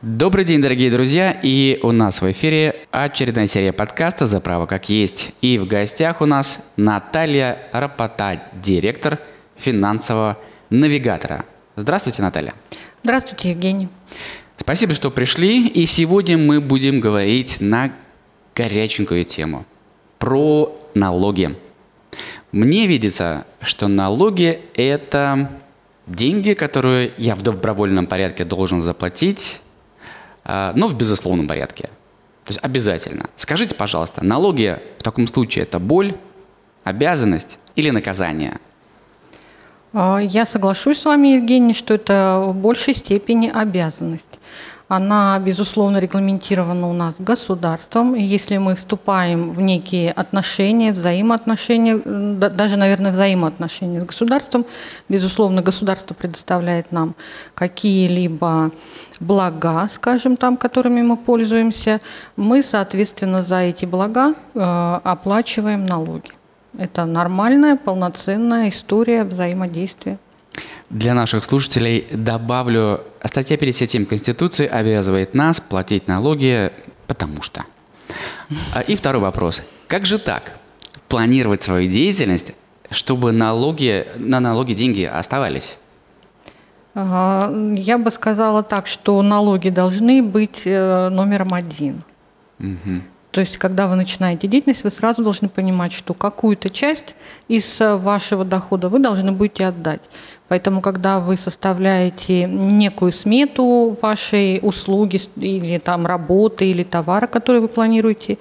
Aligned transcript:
Добрый 0.00 0.44
день, 0.44 0.62
дорогие 0.62 0.92
друзья, 0.92 1.32
и 1.42 1.80
у 1.82 1.90
нас 1.90 2.22
в 2.22 2.30
эфире 2.30 2.86
очередная 2.92 3.48
серия 3.48 3.72
подкаста 3.72 4.26
«За 4.26 4.40
право 4.40 4.66
как 4.66 4.88
есть». 4.88 5.34
И 5.40 5.58
в 5.58 5.66
гостях 5.66 6.20
у 6.20 6.24
нас 6.24 6.70
Наталья 6.76 7.58
Рапота, 7.72 8.40
директор 8.62 9.18
финансового 9.56 10.38
навигатора. 10.70 11.44
Здравствуйте, 11.74 12.22
Наталья. 12.22 12.54
Здравствуйте, 13.02 13.50
Евгений. 13.50 13.88
Спасибо, 14.56 14.94
что 14.94 15.10
пришли, 15.10 15.66
и 15.66 15.84
сегодня 15.84 16.38
мы 16.38 16.60
будем 16.60 17.00
говорить 17.00 17.56
на 17.60 17.90
горяченькую 18.54 19.24
тему– 19.24 19.66
про 20.20 20.80
налоги. 20.94 21.56
Мне 22.52 22.86
видится, 22.86 23.46
что 23.62 23.88
налоги– 23.88 24.60
это 24.74 25.50
деньги, 26.06 26.52
которые 26.52 27.14
я 27.18 27.34
в 27.34 27.42
добровольном 27.42 28.06
порядке 28.06 28.44
должен 28.44 28.80
заплатить 28.80 29.60
но 30.48 30.86
в 30.86 30.94
безусловном 30.94 31.46
порядке. 31.46 31.90
То 32.44 32.52
есть 32.52 32.60
обязательно. 32.64 33.28
Скажите, 33.36 33.74
пожалуйста, 33.74 34.24
налоги 34.24 34.78
в 34.98 35.02
таком 35.02 35.26
случае 35.26 35.64
это 35.64 35.78
боль, 35.78 36.14
обязанность 36.82 37.58
или 37.76 37.90
наказание? 37.90 38.58
А, 39.92 40.18
я 40.18 40.46
соглашусь 40.46 40.98
с 41.00 41.04
вами, 41.04 41.28
Евгений, 41.28 41.74
что 41.74 41.94
это 41.94 42.42
в 42.46 42.54
большей 42.54 42.94
степени 42.94 43.50
обязанность. 43.54 44.24
Она, 44.88 45.38
безусловно, 45.38 45.98
регламентирована 45.98 46.88
у 46.88 46.94
нас 46.94 47.14
государством. 47.18 48.14
И 48.16 48.22
если 48.22 48.56
мы 48.56 48.74
вступаем 48.74 49.52
в 49.52 49.60
некие 49.60 50.10
отношения, 50.10 50.92
взаимоотношения, 50.92 51.98
даже, 52.48 52.76
наверное, 52.76 53.12
взаимоотношения 53.12 54.00
с 54.00 54.04
государством, 54.04 54.64
безусловно, 55.10 55.60
государство 55.60 56.14
предоставляет 56.14 56.90
нам 56.90 57.14
какие-либо 57.54 58.70
блага, 59.20 59.90
скажем 59.94 60.38
там, 60.38 60.56
которыми 60.56 61.02
мы 61.02 61.18
пользуемся, 61.18 62.00
мы, 62.36 62.62
соответственно, 62.62 63.42
за 63.42 63.58
эти 63.58 63.84
блага 63.84 64.34
э, 64.54 65.00
оплачиваем 65.04 65.84
налоги. 65.84 66.30
Это 66.78 67.04
нормальная, 67.04 67.76
полноценная 67.76 68.70
история 68.70 69.24
взаимодействия. 69.24 70.18
Для 70.90 71.12
наших 71.12 71.44
слушателей 71.44 72.06
добавлю, 72.10 73.02
статья 73.22 73.58
57 73.58 74.06
Конституции 74.06 74.66
обязывает 74.66 75.34
нас 75.34 75.60
платить 75.60 76.08
налоги, 76.08 76.72
потому 77.06 77.42
что. 77.42 77.64
А, 78.74 78.80
и 78.80 78.96
второй 78.96 79.20
вопрос. 79.20 79.62
Как 79.86 80.06
же 80.06 80.18
так? 80.18 80.54
Планировать 81.08 81.62
свою 81.62 81.90
деятельность, 81.90 82.54
чтобы 82.90 83.32
налоги, 83.32 84.06
на 84.16 84.40
налоги 84.40 84.72
деньги 84.72 85.02
оставались? 85.02 85.76
Я 86.94 87.98
бы 88.02 88.10
сказала 88.10 88.62
так, 88.62 88.86
что 88.86 89.22
налоги 89.22 89.68
должны 89.68 90.22
быть 90.22 90.62
э, 90.64 91.08
номером 91.10 91.54
один. 91.54 92.02
Угу. 92.58 93.02
То 93.30 93.40
есть, 93.40 93.58
когда 93.58 93.86
вы 93.86 93.94
начинаете 93.94 94.48
деятельность, 94.48 94.82
вы 94.82 94.90
сразу 94.90 95.22
должны 95.22 95.48
понимать, 95.48 95.92
что 95.92 96.14
какую-то 96.14 96.70
часть 96.70 97.14
из 97.46 97.80
э, 97.80 97.94
вашего 97.94 98.44
дохода 98.44 98.88
вы 98.88 98.98
должны 98.98 99.30
будете 99.32 99.66
отдать. 99.66 100.00
Поэтому, 100.48 100.80
когда 100.80 101.20
вы 101.20 101.36
составляете 101.36 102.44
некую 102.44 103.12
смету 103.12 103.96
вашей 104.00 104.60
услуги 104.62 105.20
или 105.36 105.78
там 105.78 106.06
работы 106.06 106.70
или 106.70 106.84
товара, 106.84 107.26
который 107.26 107.60
вы 107.60 107.68
планируете 107.68 108.38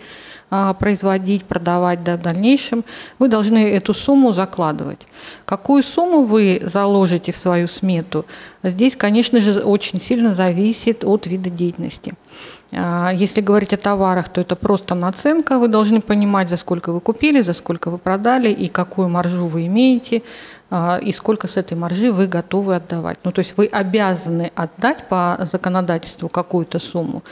а, 0.49 0.73
производить, 0.73 1.43
продавать 1.43 2.05
да, 2.05 2.15
в 2.15 2.21
дальнейшем, 2.21 2.85
вы 3.19 3.27
должны 3.27 3.69
эту 3.69 3.93
сумму 3.93 4.31
закладывать. 4.31 4.99
Какую 5.43 5.83
сумму 5.83 6.23
вы 6.23 6.61
заложите 6.63 7.33
в 7.33 7.35
свою 7.35 7.67
смету, 7.67 8.25
здесь, 8.63 8.95
конечно 8.95 9.41
же, 9.41 9.59
очень 9.59 9.99
сильно 9.99 10.33
зависит 10.33 11.03
от 11.03 11.27
вида 11.27 11.49
деятельности. 11.49 12.13
А, 12.71 13.11
если 13.11 13.41
говорить 13.41 13.73
о 13.73 13.77
товарах, 13.77 14.29
то 14.29 14.39
это 14.39 14.55
просто 14.55 14.95
наценка. 14.95 15.59
Вы 15.59 15.67
должны 15.67 15.99
понимать, 15.99 16.47
за 16.47 16.55
сколько 16.55 16.93
вы 16.93 17.01
купили, 17.01 17.41
за 17.41 17.51
сколько 17.51 17.89
вы 17.89 17.97
продали 17.97 18.49
и 18.49 18.69
какую 18.69 19.09
маржу 19.09 19.47
вы 19.47 19.67
имеете, 19.67 20.23
и 20.69 21.13
сколько 21.13 21.47
с 21.47 21.55
этой 21.55 21.77
маржи 21.77 22.11
вы 22.11 22.27
готовы 22.27 22.75
отдавать. 22.75 23.19
Ну, 23.23 23.31
то 23.31 23.39
есть 23.39 23.55
вы 23.57 23.67
обязаны 23.67 24.51
отдать 24.53 25.07
по 25.07 25.47
законодательству 25.49 26.27
какую-то 26.27 26.79
сумму, 26.79 27.23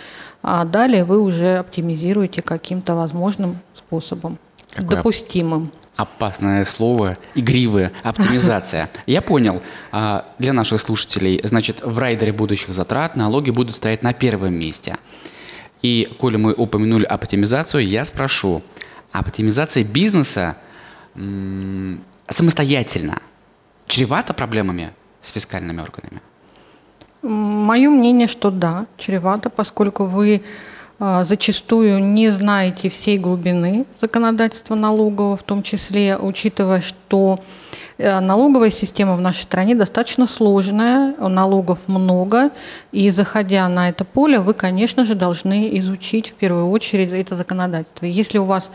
а 0.41 0.63
далее 0.63 1.03
вы 1.03 1.19
уже 1.19 1.57
оптимизируете 1.57 2.41
каким-то 2.41 2.95
возможным 2.95 3.59
способом, 3.73 4.37
Какое 4.73 4.97
допустимым. 4.97 5.71
Опасное 5.95 6.65
слово, 6.65 7.17
игривая 7.35 7.91
оптимизация. 8.03 8.89
Я 9.05 9.21
понял. 9.21 9.61
А, 9.91 10.25
для 10.39 10.53
наших 10.53 10.81
слушателей, 10.81 11.39
значит, 11.43 11.83
в 11.83 11.97
райдере 11.97 12.33
будущих 12.33 12.73
затрат 12.73 13.15
налоги 13.15 13.49
будут 13.49 13.75
стоять 13.75 14.03
на 14.03 14.13
первом 14.13 14.53
месте. 14.53 14.97
И, 15.81 16.09
коли 16.19 16.37
мы 16.37 16.53
упомянули 16.53 17.05
оптимизацию, 17.05 17.87
я 17.87 18.03
спрошу, 18.05 18.61
оптимизация 19.11 19.83
бизнеса 19.83 20.57
самостоятельно 22.27 23.21
чревата 23.87 24.33
проблемами 24.33 24.93
с 25.21 25.31
фискальными 25.31 25.81
органами? 25.81 26.21
Мое 27.21 27.89
мнение, 27.89 28.27
что 28.27 28.51
да, 28.51 28.85
чревато, 28.97 29.49
поскольку 29.49 30.05
вы 30.05 30.43
а, 30.99 31.23
зачастую 31.23 31.99
не 31.99 32.29
знаете 32.29 32.89
всей 32.89 33.17
глубины 33.17 33.85
законодательства 33.99 34.75
налогового, 34.75 35.35
в 35.35 35.43
том 35.43 35.63
числе 35.63 36.17
учитывая, 36.17 36.81
что 36.81 37.43
налоговая 37.97 38.71
система 38.71 39.15
в 39.15 39.21
нашей 39.21 39.43
стране 39.43 39.75
достаточно 39.75 40.27
сложная, 40.27 41.15
налогов 41.17 41.79
много, 41.87 42.51
и 42.91 43.09
заходя 43.09 43.67
на 43.69 43.89
это 43.89 44.03
поле, 44.03 44.39
вы, 44.39 44.53
конечно 44.53 45.05
же, 45.05 45.15
должны 45.15 45.77
изучить 45.79 46.29
в 46.29 46.33
первую 46.33 46.69
очередь 46.69 47.11
это 47.11 47.35
законодательство. 47.35 48.05
Если 48.05 48.37
у 48.37 48.45
вас 48.45 48.69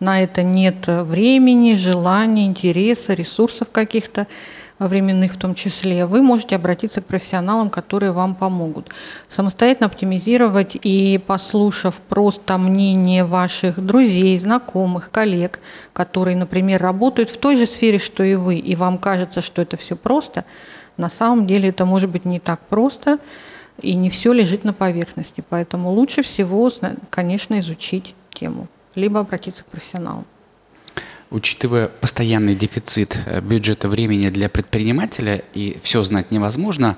на 0.00 0.22
это 0.22 0.42
нет 0.42 0.86
времени, 0.86 1.76
желания, 1.76 2.46
интереса, 2.46 3.14
ресурсов 3.14 3.68
каких-то, 3.70 4.26
временных 4.78 5.34
в 5.34 5.38
том 5.38 5.54
числе, 5.54 6.06
вы 6.06 6.22
можете 6.22 6.56
обратиться 6.56 7.00
к 7.00 7.06
профессионалам, 7.06 7.70
которые 7.70 8.12
вам 8.12 8.34
помогут. 8.34 8.90
Самостоятельно 9.28 9.86
оптимизировать 9.86 10.76
и 10.82 11.20
послушав 11.24 12.00
просто 12.00 12.58
мнение 12.58 13.24
ваших 13.24 13.84
друзей, 13.84 14.38
знакомых, 14.38 15.10
коллег, 15.10 15.60
которые, 15.92 16.36
например, 16.36 16.82
работают 16.82 17.30
в 17.30 17.38
той 17.38 17.56
же 17.56 17.66
сфере, 17.66 17.98
что 17.98 18.24
и 18.24 18.34
вы, 18.34 18.56
и 18.56 18.74
вам 18.74 18.98
кажется, 18.98 19.40
что 19.40 19.62
это 19.62 19.76
все 19.76 19.96
просто, 19.96 20.44
на 20.96 21.08
самом 21.08 21.46
деле 21.46 21.70
это 21.70 21.84
может 21.86 22.10
быть 22.10 22.24
не 22.24 22.40
так 22.40 22.60
просто, 22.60 23.18
и 23.80 23.94
не 23.94 24.10
все 24.10 24.32
лежит 24.32 24.64
на 24.64 24.72
поверхности. 24.72 25.42
Поэтому 25.48 25.90
лучше 25.90 26.22
всего, 26.22 26.70
конечно, 27.10 27.58
изучить 27.58 28.14
тему, 28.32 28.68
либо 28.94 29.20
обратиться 29.20 29.64
к 29.64 29.66
профессионалу. 29.66 30.24
Учитывая 31.34 31.88
постоянный 31.88 32.54
дефицит 32.54 33.18
э, 33.26 33.40
бюджета 33.40 33.88
времени 33.88 34.28
для 34.28 34.48
предпринимателя 34.48 35.42
и 35.52 35.76
все 35.82 36.04
знать 36.04 36.30
невозможно, 36.30 36.96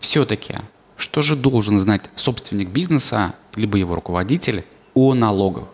все-таки 0.00 0.56
что 0.98 1.22
же 1.22 1.34
должен 1.34 1.78
знать 1.78 2.10
собственник 2.14 2.68
бизнеса, 2.68 3.32
либо 3.54 3.78
его 3.78 3.94
руководитель 3.94 4.64
о 4.92 5.14
налогах? 5.14 5.64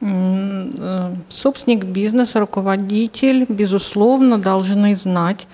Э, 0.00 1.14
собственник 1.28 1.84
бизнеса, 1.84 2.40
руководитель, 2.40 3.46
безусловно, 3.48 4.36
должны 4.36 4.96
знать 4.96 5.46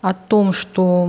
о 0.00 0.14
том, 0.14 0.54
что, 0.54 1.06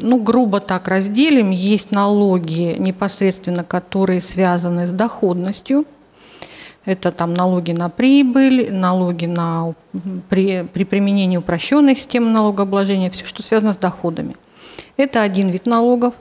ну, 0.00 0.22
грубо 0.22 0.60
так 0.60 0.88
разделим, 0.88 1.50
есть 1.50 1.90
налоги 1.90 2.76
непосредственно, 2.78 3.62
которые 3.62 4.22
связаны 4.22 4.86
с 4.86 4.90
доходностью– 4.90 5.84
это 6.86 7.12
там 7.12 7.34
налоги 7.34 7.72
на 7.72 7.90
прибыль, 7.90 8.72
налоги 8.72 9.26
на, 9.26 9.74
при, 10.30 10.62
при 10.62 10.84
применении 10.84 11.36
упрощенной 11.36 11.96
системы 11.96 12.30
налогообложения, 12.30 13.10
все, 13.10 13.26
что 13.26 13.42
связано 13.42 13.74
с 13.74 13.76
доходами. 13.76 14.36
Это 14.96 15.20
один 15.20 15.50
вид 15.50 15.66
налогов. 15.66 16.14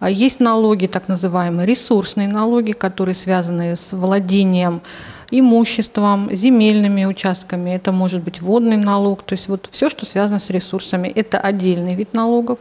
А 0.00 0.10
есть 0.10 0.40
налоги, 0.40 0.86
так 0.86 1.08
называемые 1.08 1.66
ресурсные 1.66 2.28
налоги, 2.28 2.72
которые 2.72 3.14
связаны 3.14 3.76
с 3.76 3.92
владением 3.92 4.82
имуществом, 5.30 6.28
земельными 6.32 7.04
участками. 7.04 7.70
Это 7.70 7.90
может 7.90 8.22
быть 8.22 8.40
водный 8.40 8.76
налог. 8.76 9.22
То 9.22 9.34
есть 9.34 9.48
вот 9.48 9.68
все, 9.70 9.88
что 9.88 10.06
связано 10.06 10.40
с 10.40 10.50
ресурсами, 10.50 11.08
это 11.08 11.40
отдельный 11.40 11.94
вид 11.94 12.12
налогов. 12.12 12.58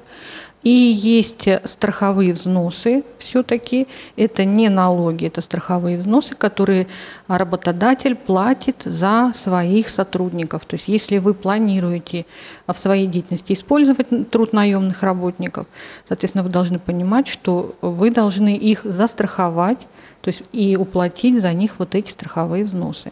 И 0.64 0.70
есть 0.70 1.48
страховые 1.66 2.34
взносы 2.34 3.04
все-таки. 3.18 3.88
Это 4.16 4.46
не 4.46 4.70
налоги, 4.70 5.28
это 5.28 5.42
страховые 5.42 5.98
взносы, 5.98 6.36
которые 6.36 6.88
работодатель 7.28 8.16
платит 8.16 8.84
за 8.86 9.34
своих 9.36 9.90
сотрудников. 9.90 10.66
То 10.66 10.76
есть 10.76 10.88
если 10.88 11.18
вы 11.18 11.34
планируете 11.34 12.26
в 12.66 12.76
своей 12.76 13.08
деятельности 13.08 13.54
использовать 13.54 14.08
труд 14.32 14.54
наемных 14.54 15.04
работников, 15.04 15.68
соответственно, 16.08 16.44
вы 16.44 16.50
должны 16.50 16.80
понимать, 16.80 17.28
что 17.28 17.76
вы 17.82 18.10
должны 18.10 18.56
их 18.56 18.82
застраховать, 18.86 19.80
то 20.22 20.30
есть 20.30 20.44
и 20.54 20.78
уплатить 20.78 21.42
за 21.42 21.52
них 21.52 21.74
вот 21.80 21.94
эти 21.96 22.12
страховые 22.12 22.64
взносы. 22.64 23.12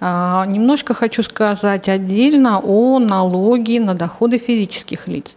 А, 0.00 0.44
немножко 0.46 0.94
хочу 0.94 1.22
сказать 1.22 1.88
отдельно 1.88 2.58
о 2.58 2.98
налоге 2.98 3.80
на 3.80 3.94
доходы 3.94 4.38
физических 4.38 5.06
лиц. 5.08 5.36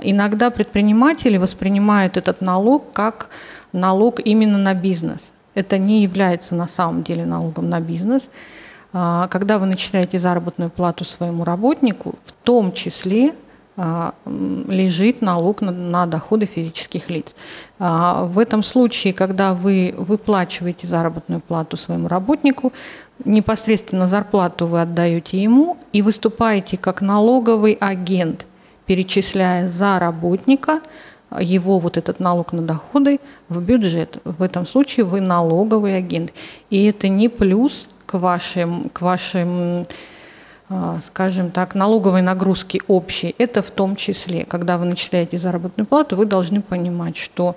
Иногда 0.00 0.50
предприниматели 0.50 1.36
воспринимают 1.36 2.16
этот 2.16 2.40
налог 2.40 2.92
как 2.92 3.28
налог 3.72 4.20
именно 4.20 4.58
на 4.58 4.74
бизнес. 4.74 5.30
Это 5.54 5.78
не 5.78 6.02
является 6.02 6.54
на 6.54 6.68
самом 6.68 7.02
деле 7.02 7.24
налогом 7.24 7.68
на 7.68 7.80
бизнес. 7.80 8.22
А, 8.92 9.28
когда 9.28 9.58
вы 9.58 9.66
начисляете 9.66 10.18
заработную 10.18 10.70
плату 10.70 11.04
своему 11.04 11.44
работнику, 11.44 12.14
в 12.24 12.32
том 12.32 12.72
числе 12.72 13.34
а, 13.76 14.14
лежит 14.26 15.22
налог 15.22 15.60
на, 15.62 15.72
на 15.72 16.06
доходы 16.06 16.46
физических 16.46 17.08
лиц. 17.08 17.26
А, 17.78 18.24
в 18.24 18.38
этом 18.38 18.62
случае, 18.62 19.12
когда 19.12 19.54
вы 19.54 19.94
выплачиваете 19.96 20.86
заработную 20.86 21.40
плату 21.40 21.76
своему 21.76 22.08
работнику, 22.08 22.72
непосредственно 23.24 24.08
зарплату 24.08 24.66
вы 24.66 24.82
отдаете 24.82 25.42
ему 25.42 25.78
и 25.92 26.02
выступаете 26.02 26.76
как 26.76 27.00
налоговый 27.00 27.72
агент, 27.80 28.46
перечисляя 28.90 29.68
за 29.68 30.00
работника 30.00 30.80
его 31.38 31.78
вот 31.78 31.96
этот 31.96 32.18
налог 32.18 32.52
на 32.52 32.60
доходы 32.60 33.20
в 33.48 33.60
бюджет. 33.62 34.18
В 34.24 34.42
этом 34.42 34.66
случае 34.66 35.06
вы 35.06 35.20
налоговый 35.20 35.96
агент. 35.96 36.32
И 36.70 36.86
это 36.86 37.06
не 37.06 37.28
плюс 37.28 37.86
к 38.06 38.18
вашим, 38.18 38.88
к 38.88 39.00
вашим 39.00 39.86
а, 40.68 40.98
скажем 41.04 41.52
так, 41.52 41.76
налоговой 41.76 42.20
нагрузки 42.20 42.82
общей. 42.88 43.32
Это 43.38 43.62
в 43.62 43.70
том 43.70 43.94
числе, 43.94 44.44
когда 44.44 44.76
вы 44.76 44.86
начисляете 44.86 45.38
заработную 45.38 45.86
плату, 45.86 46.16
вы 46.16 46.26
должны 46.26 46.60
понимать, 46.60 47.16
что 47.16 47.54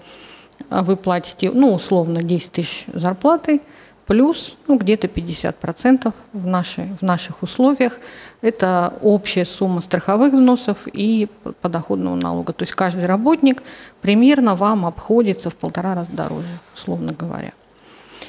вы 0.69 0.95
платите, 0.95 1.49
ну, 1.49 1.73
условно, 1.73 2.21
10 2.21 2.51
тысяч 2.51 2.85
зарплаты– 2.93 3.61
плюс 4.05 4.55
ну, 4.67 4.77
где-то 4.77 5.07
50% 5.07 6.13
в, 6.33 6.45
нашей, 6.45 6.85
в 6.99 7.01
наших 7.01 7.43
условиях. 7.43 7.99
Это 8.41 8.93
общая 9.01 9.45
сумма 9.45 9.81
страховых 9.81 10.33
взносов 10.33 10.87
и 10.91 11.29
подоходного 11.61 12.15
налога. 12.15 12.53
То 12.53 12.63
есть 12.63 12.73
каждый 12.73 13.05
работник 13.05 13.63
примерно 14.01 14.55
вам 14.55 14.85
обходится 14.85 15.49
в 15.49 15.55
полтора 15.55 15.95
раза 15.95 16.11
дороже, 16.11 16.47
условно 16.75 17.13
говоря. 17.17 17.53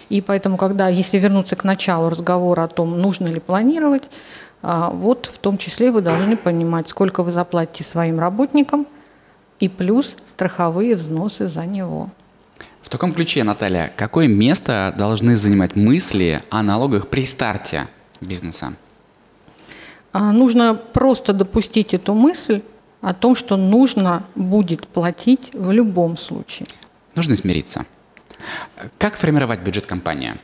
И 0.09 0.21
поэтому, 0.21 0.57
когда, 0.57 0.89
если 0.89 1.19
вернуться 1.19 1.57
к 1.57 1.65
началу 1.65 2.11
разговора 2.11 2.65
о 2.65 2.69
том, 2.69 3.01
нужно 3.01 3.27
ли 3.29 3.41
планировать, 3.41 4.05
а, 4.63 4.91
вот 4.91 5.27
в 5.27 5.39
том 5.39 5.59
числе 5.59 5.91
вы 5.91 6.01
должны 6.03 6.37
понимать, 6.37 6.89
сколько 6.89 7.23
вы 7.23 7.31
заплатите 7.31 7.85
своим 7.85 8.19
работникам 8.19 8.87
и 9.61 9.69
плюс 9.69 10.17
страховые 10.27 10.97
взносы 10.97 11.49
за 11.49 11.65
него. 11.67 12.11
В 12.95 12.97
таком 12.97 13.13
ключе, 13.13 13.43
Наталья, 13.43 13.93
какое 13.97 14.29
место 14.29 14.95
должны 14.97 15.35
занимать 15.35 15.75
мысли 15.75 16.41
о 16.49 16.63
налогах 16.63 17.09
при 17.09 17.27
старте 17.27 17.89
бизнеса? 18.21 18.75
А, 20.13 20.31
нужно 20.31 20.77
просто 20.77 21.33
допустить 21.33 21.93
эту 21.93 22.15
мысль 22.15 22.63
о 23.01 23.13
том, 23.13 23.35
что 23.35 23.57
нужно 23.57 24.23
будет 24.37 24.87
платить 24.87 25.51
в 25.55 25.73
любом 25.73 26.17
случае. 26.17 26.69
Нужно 27.17 27.35
смириться. 27.35 27.85
Как 28.99 29.17
формировать 29.17 29.59
бюджет 29.63 29.87
компании? 29.87 30.37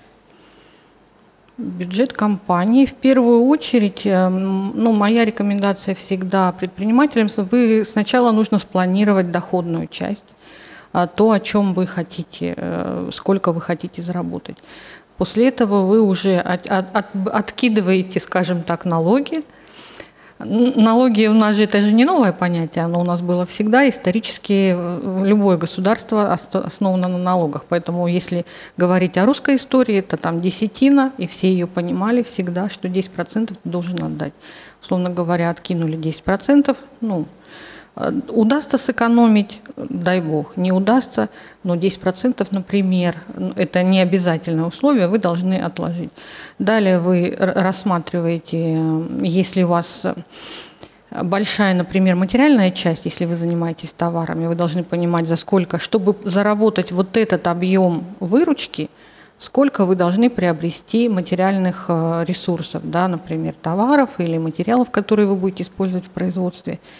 Бюджет 1.56 2.12
компании 2.12 2.85
в 2.85 2.94
первую 2.94 3.44
очередь, 3.44 4.05
э, 4.05 4.29
ну, 4.29 4.91
моя 4.91 5.25
рекомендация 5.25 5.94
всегда 5.94 6.50
предпринимателям, 6.50 7.29
вы 7.49 7.87
сначала 7.88 8.32
нужно 8.32 8.58
спланировать 8.58 9.31
доходную 9.31 9.87
часть 9.87 10.25
то, 10.92 11.31
о 11.31 11.40
чем 11.40 11.72
вы 11.72 11.87
хотите, 11.87 12.54
э, 12.56 13.10
сколько 13.12 13.52
вы 13.52 13.60
хотите 13.60 14.02
заработать. 14.02 14.56
После 15.16 15.48
этого 15.48 15.87
вы 15.87 16.00
уже 16.00 16.37
от, 16.38 16.66
от, 16.66 17.06
откидываете, 17.26 18.20
скажем 18.20 18.62
так, 18.62 18.84
налоги. 18.84 19.44
Налоги 20.38 21.26
у 21.26 21.34
нас 21.34 21.56
же 21.56 21.64
это 21.64 21.82
же 21.82 21.92
не 21.92 22.06
новое 22.06 22.32
понятие, 22.32 22.87
оно 22.87 23.00
у 23.00 23.04
нас 23.04 23.20
было 23.20 23.44
всегда. 23.44 23.87
Исторически 23.87 24.75
э, 24.75 25.22
любое 25.26 25.58
государство 25.58 26.32
основано 26.32 27.08
на 27.08 27.19
налогах. 27.19 27.66
Поэтому 27.69 28.08
если 28.08 28.46
говорить 28.78 29.19
о 29.19 29.26
русской 29.26 29.56
истории, 29.56 29.98
это 29.98 30.16
там 30.16 30.40
десятина, 30.40 31.12
и 31.19 31.26
все 31.26 31.52
ее 31.52 31.66
понимали 31.66 32.22
всегда, 32.22 32.70
что 32.70 32.88
10% 32.88 33.48
ты 33.48 33.54
должен 33.64 34.02
отдать. 34.02 34.32
Условно 34.81 35.10
говоря, 35.10 35.50
откинули 35.50 35.98
10%, 35.98 36.75
ну, 37.02 37.26
удастся 38.28 38.78
сэкономить, 38.78 39.60
дай 39.76 40.20
бог, 40.20 40.56
не 40.56 40.72
удастся, 40.72 41.28
но 41.64 41.76
10%, 41.76 42.46
например, 42.50 43.16
это 43.56 43.82
не 43.82 44.00
обязательное 44.00 44.64
условие, 44.64 45.08
вы 45.08 45.19
должны 45.19 45.54
отложить. 45.54 46.10
Далее 46.58 47.00
вы 47.00 47.34
рассматриваете, 47.38 48.56
э, 48.56 49.02
если 49.22 49.62
у 49.64 49.69
вас 49.69 50.00
э, 50.04 50.14
большая, 51.22 51.75
например, 51.75 52.16
материальная 52.16 52.70
часть, 52.70 53.04
если 53.04 53.25
вы 53.26 53.34
занимаетесь 53.34 53.93
товарами, 53.93 54.46
вы 54.46 54.54
должны 54.54 54.82
понимать, 54.82 55.26
за 55.26 55.36
сколько, 55.36 55.78
чтобы 55.78 56.16
заработать 56.25 56.93
вот 56.93 57.16
этот 57.16 57.46
объем 57.48 58.04
выручки, 58.20 58.88
сколько 59.38 59.84
вы 59.84 59.96
должны 59.96 60.31
приобрести 60.31 61.08
материальных 61.08 61.86
ресурсов, 61.88 62.82
да, 62.84 63.08
например, 63.08 63.54
товаров 63.60 64.10
или 64.19 64.38
материалов, 64.38 64.90
которые 64.90 65.26
вы 65.26 65.34
будете 65.34 65.64
использовать 65.64 66.06
в 66.06 66.10
производстве– 66.10 66.78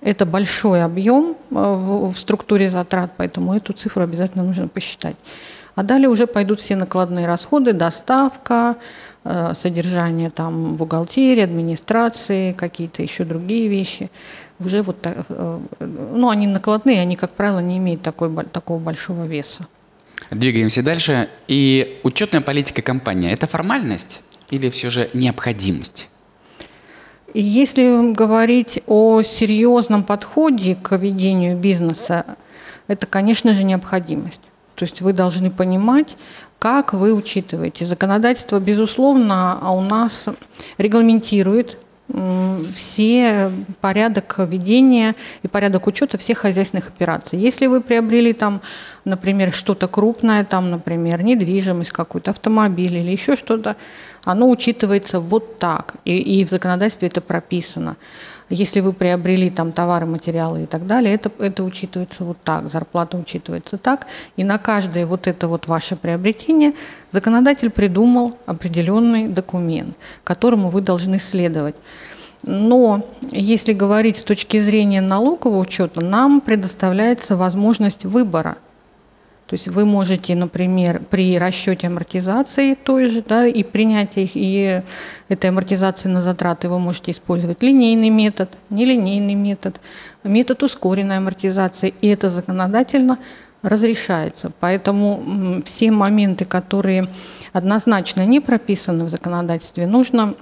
это 0.00 0.26
большой 0.26 0.82
объем 0.84 1.36
э, 1.50 1.54
в 1.54 2.14
структуре 2.16 2.68
затрат, 2.68 3.12
поэтому 3.16 3.54
эту 3.54 3.72
цифру 3.72 4.02
обязательно 4.02 4.44
нужно 4.44 4.68
посчитать. 4.68 5.16
А 5.74 5.82
далее 5.82 6.08
уже 6.08 6.26
пойдут 6.26 6.60
все 6.60 6.76
накладные 6.76 7.26
расходы, 7.26 7.72
доставка, 7.72 8.76
э, 9.24 9.52
содержание 9.54 10.30
там 10.30 10.76
бухгалтерии, 10.76 11.42
администрации, 11.42 12.52
какие-то 12.52 13.02
еще 13.02 13.24
другие 13.24 13.68
вещи. 13.68 14.10
Уже 14.60 14.82
вот, 14.82 14.96
э, 15.02 15.58
ну, 15.78 16.30
они 16.30 16.46
накладные, 16.46 17.00
они, 17.00 17.16
как 17.16 17.32
правило, 17.32 17.60
не 17.60 17.78
имеют 17.78 18.02
такой, 18.02 18.32
такого 18.44 18.78
большого 18.78 19.24
веса. 19.24 19.66
Двигаемся 20.30 20.82
дальше. 20.82 21.28
И 21.46 22.00
учетная 22.02 22.40
политика 22.40 22.82
компании– 22.82 23.30
это 23.32 23.46
формальность 23.46 24.20
или 24.50 24.70
все 24.70 24.90
же 24.90 25.10
необходимость? 25.14 26.08
Если 27.34 28.12
говорить 28.12 28.82
о 28.86 29.22
серьезном 29.22 30.02
подходе 30.02 30.76
к 30.76 30.96
ведению 30.96 31.56
бизнеса, 31.56 32.24
это, 32.86 33.06
конечно 33.06 33.52
же, 33.52 33.64
необходимость. 33.64 34.40
То 34.74 34.84
есть 34.84 35.02
вы 35.02 35.12
должны 35.12 35.50
понимать, 35.50 36.16
как 36.58 36.94
вы 36.94 37.12
учитываете. 37.12 37.84
Законодательство, 37.84 38.58
безусловно, 38.58 39.58
а 39.60 39.72
у 39.72 39.80
нас 39.82 40.26
регламентирует 40.78 41.76
все 42.74 43.50
порядок 43.82 44.36
ведения 44.38 45.14
и 45.42 45.48
порядок 45.48 45.86
учета 45.86 46.16
всех 46.16 46.38
хозяйственных 46.38 46.88
операций. 46.88 47.38
Если 47.38 47.66
вы 47.66 47.82
приобрели 47.82 48.32
там, 48.32 48.62
например, 49.04 49.52
что-то 49.52 49.88
крупное, 49.88 50.44
там, 50.44 50.70
например, 50.70 51.22
недвижимость 51.22 51.90
какую-то, 51.90 52.30
автомобиль 52.30 52.96
или 52.96 53.10
еще 53.10 53.36
что-то, 53.36 53.76
оно 54.28 54.50
учитывается 54.50 55.20
вот 55.20 55.58
так, 55.58 55.94
и, 56.04 56.18
и 56.18 56.44
в 56.44 56.50
законодательстве 56.50 57.08
это 57.08 57.22
прописано. 57.22 57.96
Если 58.50 58.80
вы 58.80 58.92
приобрели 58.92 59.48
там 59.48 59.72
товары, 59.72 60.04
материалы 60.04 60.64
и 60.64 60.66
так 60.66 60.86
далее, 60.86 61.14
это, 61.14 61.32
это 61.38 61.64
учитывается 61.64 62.24
вот 62.24 62.36
так, 62.44 62.68
зарплата 62.68 63.16
учитывается 63.16 63.78
так, 63.78 64.06
и 64.36 64.44
на 64.44 64.58
каждое 64.58 65.06
вот 65.06 65.26
это 65.26 65.48
вот 65.48 65.66
ваше 65.66 65.96
приобретение 65.96 66.74
законодатель 67.10 67.70
придумал 67.70 68.36
определенный 68.44 69.28
документ, 69.28 69.96
которому 70.24 70.68
вы 70.68 70.82
должны 70.82 71.20
следовать. 71.20 71.76
Но 72.42 73.06
если 73.30 73.72
говорить 73.72 74.18
с 74.18 74.22
точки 74.22 74.60
зрения 74.60 75.00
налогового 75.00 75.58
учета, 75.58 76.04
нам 76.04 76.42
предоставляется 76.42 77.34
возможность 77.34 78.04
выбора– 78.04 78.58
то 79.48 79.54
есть 79.54 79.66
вы 79.66 79.86
можете, 79.86 80.34
например, 80.34 81.00
при 81.08 81.38
расчете 81.38 81.86
амортизации 81.86 82.74
той 82.74 83.08
же, 83.08 83.24
да, 83.26 83.46
и 83.46 83.62
принятии 83.62 84.30
и 84.34 84.82
этой 85.30 85.48
амортизации 85.48 86.10
на 86.10 86.20
затраты 86.20 86.68
вы 86.68 86.78
можете 86.78 87.12
использовать 87.12 87.62
линейный 87.62 88.10
метод, 88.10 88.50
нелинейный 88.68 89.34
метод, 89.34 89.80
метод 90.22 90.62
ускоренной 90.64 91.16
амортизации, 91.16 91.94
и 92.02 92.08
это 92.08 92.28
законодательно 92.28 93.18
разрешается. 93.62 94.52
Поэтому 94.60 95.62
все 95.64 95.92
моменты, 95.92 96.44
которые 96.44 97.06
однозначно 97.54 98.26
не 98.26 98.40
прописаны 98.40 99.04
в 99.04 99.08
законодательстве, 99.08 99.86
нужно 99.86 100.34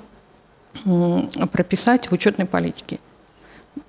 прописать 1.53 2.11
в 2.11 2.13
учетной 2.13 2.47
политике. 2.47 2.99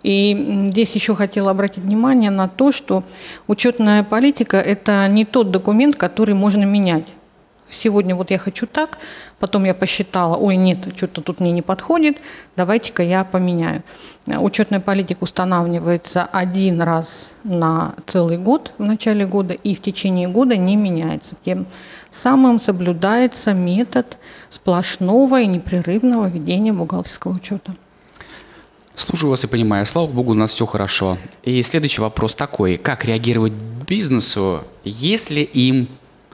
И 0.03 0.65
здесь 0.67 0.91
еще 0.93 1.15
хотела 1.15 1.51
обратить 1.51 1.83
внимание 1.83 2.31
на 2.31 2.47
то, 2.47 2.71
что 2.71 3.03
учетная 3.47 4.03
политика– 4.03 4.57
это 4.57 5.07
не 5.07 5.25
тот 5.25 5.51
документ, 5.51 5.95
который 5.95 6.35
можно 6.35 6.63
менять. 6.63 7.05
Сегодня 7.69 8.15
вот 8.15 8.31
я 8.31 8.37
хочу 8.37 8.65
так, 8.65 8.97
потом 9.39 9.65
я 9.65 9.73
посчитала, 9.73 10.37
ой, 10.37 10.55
нет, 10.55 10.77
что-то 10.95 11.21
тут 11.21 11.41
мне 11.41 11.51
не 11.51 11.61
подходит, 11.61 12.19
давайте-ка 12.55 13.03
я 13.03 13.25
поменяю. 13.25 13.83
Учетная 14.25 14.79
политика 14.79 15.23
устанавливается 15.23 16.23
один 16.23 16.81
раз 16.81 17.29
на 17.43 17.95
целый 18.05 18.37
год 18.37 18.71
в 18.77 18.83
начале 18.83 19.25
года 19.25 19.53
и 19.53 19.75
в 19.75 19.81
течение 19.81 20.29
года 20.29 20.55
не 20.55 20.77
меняется. 20.77 21.35
Тем 21.43 21.65
самым 22.09 22.59
соблюдается 22.61 23.53
метод 23.53 24.17
сплошного 24.49 25.41
и 25.41 25.45
непрерывного 25.47 26.27
ведения 26.27 26.71
бухгалтерского 26.71 27.33
учета. 27.33 27.75
Слушаю 28.97 29.29
вас 29.29 29.43
и 29.43 29.47
понимаю. 29.47 29.85
Слава 29.85 30.07
богу, 30.07 30.31
у 30.31 30.33
нас 30.33 30.49
все 30.49 30.65
хорошо. 30.65 31.19
И 31.43 31.61
следующий 31.61 32.01
вопрос 32.01 32.33
такой. 32.33 32.77
Как 32.77 33.05
реагировать 33.05 33.53
бизнесу, 33.53 34.63
если 34.83 35.41
им 35.41 35.87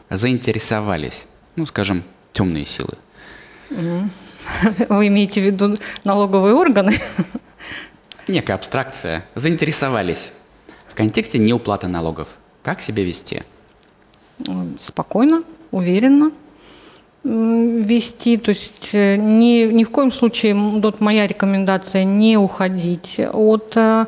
заинтересовались, 0.10 1.25
ну, 1.58 1.65
скажем, 1.65 2.05
темные 2.32 2.63
силы? 2.63 2.93
Вы 3.70 5.08
имеете 5.08 5.41
в 5.41 5.46
виду 5.46 5.75
налоговые 6.05 6.55
органы? 6.55 6.93
Некая 8.29 8.53
абстракция. 8.53 9.25
Заинтересовались 9.36 10.32
в 10.88 10.96
контексте 10.96 11.39
неуплаты 11.39 11.88
налогов. 11.88 12.29
Как 12.63 12.79
себя 12.79 13.03
вести? 13.03 13.43
Спокойно, 14.79 15.43
уверенно 15.72 16.32
вести, 17.24 18.38
то 18.38 18.50
есть 18.50 18.89
э, 18.92 19.15
ни, 19.15 19.72
ни 19.72 19.84
в 19.84 19.89
коем 19.89 20.12
случае, 20.12 20.56
вот 20.56 21.00
моя 21.00 21.25
рекомендация, 21.25 22.03
не 22.03 22.38
уходить 22.38 23.18
от 23.32 23.72
э, 23.75 24.08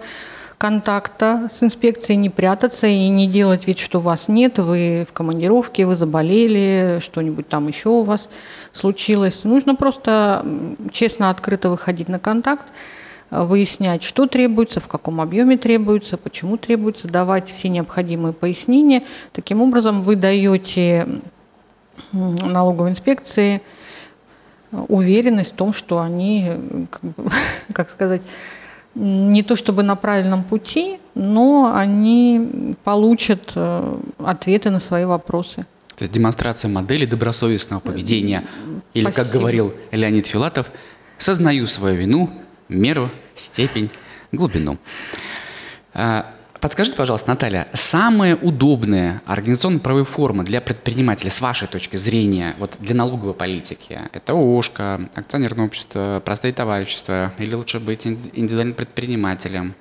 контакта 0.58 1.50
с 1.54 1.64
инспекцией, 1.64 2.18
не 2.18 2.30
прятаться 2.30 2.88
и 2.88 3.08
не 3.08 3.28
делать 3.28 3.68
вид, 3.68 3.80
что 3.80 4.02
вас 4.02 4.28
нет, 4.28 4.58
вы 4.60 5.06
в 5.10 5.14
командировке, 5.14 5.86
вы 5.86 5.96
заболели, 5.96 7.00
что-нибудь 7.02 7.48
там 7.48 7.68
еще 7.70 7.90
у 7.90 8.04
вас 8.04 8.28
случилось. 8.74 9.44
Нужно 9.44 9.76
просто 9.76 10.46
честно, 10.92 11.30
открыто 11.30 11.70
выходить 11.70 12.10
на 12.10 12.20
контакт, 12.20 12.66
выяснять, 13.32 14.04
что 14.04 14.28
требуется, 14.28 14.82
в 14.82 14.88
каком 14.88 15.22
объеме 15.22 15.58
требуется, 15.58 16.18
почему 16.18 16.58
требуется, 16.58 17.08
давать 17.08 17.50
все 17.50 17.70
необходимые 17.70 18.34
пояснения. 18.34 19.04
Таким 19.32 19.62
образом, 19.62 20.04
вы 20.04 20.16
даете 20.16 21.08
налоговой 22.12 22.92
инспекции 22.92 23.62
уверенность 24.72 25.54
в 25.54 25.56
том, 25.56 25.74
что 25.74 26.00
они, 26.00 26.88
как, 26.90 27.02
бы, 27.02 27.32
как 27.74 27.90
сказать, 27.90 28.22
не 28.96 29.44
то 29.44 29.56
чтобы 29.56 29.84
на 29.84 29.96
правильном 29.96 30.44
пути, 30.44 31.00
но 31.16 31.74
они 31.76 32.76
получат 32.84 33.52
э, 33.56 33.98
ответы 34.20 34.70
на 34.70 34.80
свои 34.80 35.06
вопросы. 35.06 35.66
То 35.98 36.04
есть 36.04 36.14
демонстрация 36.14 36.70
модели 36.70 37.06
добросовестного 37.06 37.80
поведения. 37.80 38.46
Или, 38.94 39.04
Спасибо. 39.04 39.24
как 39.24 39.34
говорил 39.34 39.74
Леонид 39.92 40.28
Филатов, 40.28 40.72
сознаю 41.18 41.68
свою 41.68 41.96
вину, 41.96 42.30
меру, 42.68 43.10
степень, 43.36 43.92
глубину. 44.32 44.78
Подскажите, 46.62 46.98
пожалуйста, 46.98 47.30
Наталья, 47.30 47.68
самые 47.74 48.36
удобные 48.36 49.22
организационно-правовые 49.26 50.06
формы 50.06 50.44
для 50.44 50.62
предпринимателя 50.62 51.30
с 51.30 51.42
вашей 51.42 51.68
точки 51.68 51.98
зрения, 51.98 52.56
вот 52.60 52.78
для 52.80 52.96
налоговой 52.96 53.34
политики, 53.34 54.00
это 54.14 54.34
ООшка, 54.34 55.10
акционерное 55.14 55.66
общество, 55.66 56.22
простые 56.24 56.54
товарищества, 56.54 57.34
или 57.40 57.54
лучше 57.54 57.80
быть 57.80 58.08
индивидуальным 58.08 58.76
предпринимателем? 58.76 59.76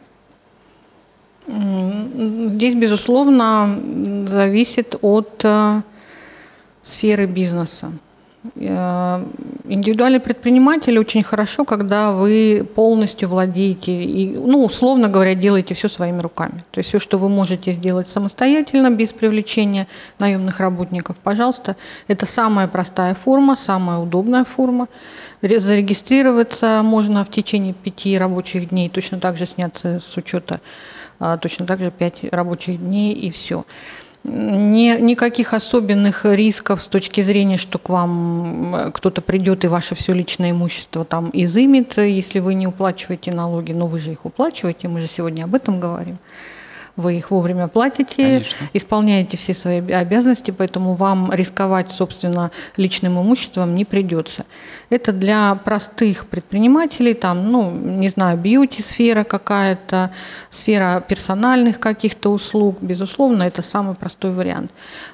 Здесь, 1.47 2.75
безусловно, 2.75 3.79
зависит 4.27 4.97
от 5.03 5.41
э, 5.45 5.83
сферы 6.83 7.27
бизнеса. 7.27 7.93
Э, 8.57 9.25
индивидуальный 9.65 10.21
предприниматель 10.21 10.99
очень 10.99 11.23
хорошо, 11.23 11.65
когда 11.65 12.13
вы 12.13 12.67
полностью 12.75 13.29
владеете 13.29 14.03
и, 14.03 14.37
ну, 14.37 14.65
условно 14.65 15.09
говоря, 15.09 15.35
делаете 15.35 15.75
все 15.75 15.89
своими 15.89 16.21
руками. 16.21 16.63
То 16.71 16.79
есть 16.79 16.91
все, 16.91 16.99
что 16.99 17.17
вы 17.17 17.29
можете 17.29 17.73
сделать 17.73 18.11
самостоятельно, 18.11 18.91
без 18.91 19.15
привлечения 19.15 19.87
наемных 20.19 20.61
работников, 20.61 21.17
пожалуйста, 21.17 21.77
это 22.07 22.27
самая 22.27 22.69
простая 22.69 23.15
форма, 23.15 23.57
самая 23.57 23.99
удобная 23.99 24.45
форма. 24.45 24.89
Зарегистрироваться 25.41 26.83
можно 26.83 27.25
в 27.25 27.31
течение 27.31 27.73
пяти 27.73 28.17
рабочих 28.19 28.69
дней, 28.69 28.91
точно 28.91 29.21
так 29.21 29.37
же 29.37 29.47
сняться 29.47 30.01
с 30.07 30.17
учета, 30.17 30.61
а, 31.19 31.39
точно 31.39 31.67
так 31.67 31.81
же 31.81 31.91
пять 31.91 32.25
рабочих 32.31 32.79
дней 32.79 33.13
и 33.15 33.31
все. 33.31 33.65
Не, 34.25 34.99
никаких 35.01 35.53
особенных 35.53 36.25
рисков 36.25 36.83
с 36.83 36.89
точки 36.89 37.21
зрения, 37.21 37.59
что 37.59 37.79
к 37.79 37.91
вам 37.91 38.91
кто-то 38.95 39.21
придет 39.21 39.65
и 39.65 39.69
ваше 39.69 39.95
все 39.95 40.15
личное 40.15 40.53
имущество 40.53 41.05
там 41.05 41.29
изымет, 41.35 41.99
если 41.99 42.39
вы 42.39 42.55
не 42.55 42.67
уплачиваете 42.67 43.33
налоги, 43.33 43.73
но 43.73 43.87
вы 43.87 43.99
же 43.99 44.13
их 44.13 44.25
уплачиваете, 44.25 44.89
мы 44.89 45.03
же 45.03 45.09
сегодня 45.09 45.45
об 45.45 45.55
этом 45.55 45.79
говорим 45.79 46.19
вы 46.97 47.17
их 47.17 47.31
вовремя 47.31 47.69
платите, 47.69 48.15
Конечно. 48.17 48.69
исполняете 48.73 49.37
все 49.37 49.55
свои 49.55 49.79
обязанности, 49.79 50.53
поэтому 50.53 50.95
вам 50.95 51.33
рисковать, 51.33 51.91
собственно, 51.91 52.51
личным 52.77 53.21
имуществом 53.21 53.75
не 53.75 53.85
придется. 53.85 54.45
Это 54.91 55.13
для 55.13 55.55
простых 55.57 56.27
предпринимателей, 56.27 57.15
там, 57.15 57.51
ну, 57.51 57.71
не 57.71 58.09
знаю, 58.11 58.39
бьюти-сфера 58.39 59.25
какая-то, 59.25 60.13
сфера 60.51 61.05
персональных 61.07 61.81
каких-то 61.81 62.31
услуг, 62.31 62.79
безусловно, 62.81 63.43
это 63.43 63.63
самый 63.63 63.95
простой 63.97 64.31
вариант. 64.31 64.71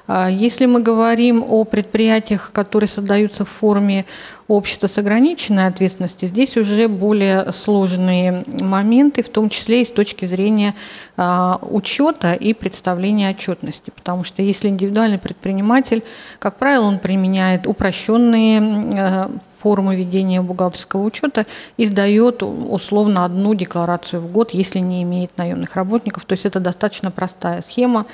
А 0.07 0.29
если 0.29 0.67
мы 0.67 0.81
говорим 0.81 1.43
о 1.47 1.63
предприятиях, 1.63 2.51
которые 2.53 2.87
создаются 2.87 3.43
в 3.43 3.49
форме 3.49 4.05
общества 4.51 4.87
с 4.87 4.97
ограниченной 4.97 5.67
ответственностью, 5.67 6.29
здесь 6.29 6.57
уже 6.57 6.87
более 6.87 7.51
сложные 7.53 8.43
моменты, 8.59 9.23
в 9.23 9.29
том 9.29 9.49
числе 9.49 9.83
и 9.83 9.85
с 9.85 9.91
точки 9.91 10.25
зрения 10.25 10.75
а, 11.15 11.57
учета 11.61 12.33
и 12.33 12.53
представления 12.53 13.29
отчетности. 13.29 13.91
Потому 13.95 14.23
что 14.23 14.41
если 14.41 14.67
индивидуальный 14.67 15.19
предприниматель, 15.19 16.03
как 16.39 16.57
правило, 16.57 16.85
он 16.85 16.99
применяет 16.99 17.65
упрощенные 17.65 18.61
а, 18.61 19.31
формы 19.61 19.95
ведения 19.95 20.41
бухгалтерского 20.41 21.03
учета 21.03 21.45
и 21.77 21.85
сдает 21.85 22.43
условно 22.43 23.25
одну 23.25 23.53
декларацию 23.53 24.21
в 24.21 24.31
год, 24.31 24.51
если 24.51 24.79
не 24.79 25.03
имеет 25.03 25.37
наемных 25.37 25.75
работников. 25.75 26.25
То 26.25 26.33
есть 26.33 26.45
это 26.45 26.59
достаточно 26.59 27.11
простая 27.11 27.61
схема, 27.61 28.05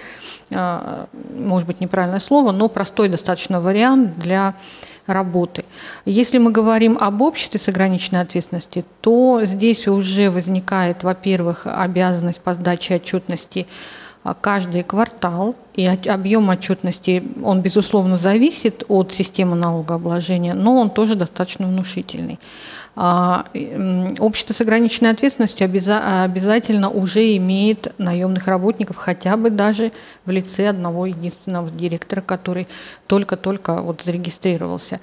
а, 0.51 1.07
может 1.33 1.67
быть 1.67 1.79
неправильное 1.79 2.19
слово, 2.19 2.51
но 2.51 2.67
простой 2.67 3.09
достаточно 3.09 3.59
вариант 3.59 4.19
для 4.19 4.55
работы. 5.07 5.65
Если 6.05 6.37
мы 6.37 6.51
говорим 6.51 6.97
об 6.99 7.21
обществе 7.21 7.59
с 7.59 7.67
ограниченной 7.67 8.21
ответственностью, 8.21 8.85
то 9.01 9.41
здесь 9.43 9.87
уже 9.87 10.29
возникает, 10.29 11.03
во-первых, 11.03 11.61
обязанность 11.65 12.41
по 12.41 12.53
сдаче 12.53 12.95
отчетности 12.95 13.67
а, 14.23 14.33
каждый 14.33 14.83
квартал, 14.83 15.55
и 15.73 15.85
объем 15.85 16.49
отчетности, 16.49 17.23
он, 17.43 17.61
безусловно, 17.61 18.17
зависит 18.17 18.83
от 18.87 19.13
системы 19.13 19.55
налогообложения, 19.55 20.53
но 20.53 20.75
он 20.77 20.89
тоже 20.89 21.15
достаточно 21.15 21.67
внушительный. 21.67 22.39
А, 22.99 23.45
общество 24.17 24.55
с 24.55 24.61
ограниченной 24.61 25.11
ответственностью 25.11 25.65
обязательно 25.65 26.89
уже 26.89 27.37
имеет 27.37 27.93
наемных 27.99 28.47
работников, 28.47 28.95
хотя 28.95 29.37
бы 29.37 29.51
даже 29.51 29.91
в 30.25 30.31
лице 30.31 30.69
одного 30.69 31.05
единственного 31.05 31.69
директора, 31.69 32.21
который 32.21 32.67
только-только 33.05 33.81
вот 33.83 34.01
зарегистрировался. 34.03 34.99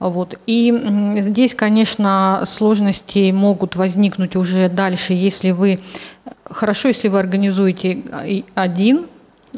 Вот. 0.00 0.34
И 0.46 0.72
здесь, 1.20 1.54
конечно, 1.54 2.42
сложности 2.44 3.30
могут 3.30 3.76
возникнуть 3.76 4.34
уже 4.34 4.68
дальше, 4.68 5.12
если 5.12 5.52
вы 5.52 5.78
хорошо, 6.44 6.88
если 6.88 7.06
вы 7.06 7.20
организуете 7.20 8.02
один 8.56 9.06